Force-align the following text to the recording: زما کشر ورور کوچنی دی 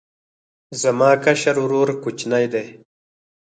زما 0.81 1.09
کشر 1.23 1.55
ورور 1.63 1.89
کوچنی 2.03 2.45
دی 2.53 2.65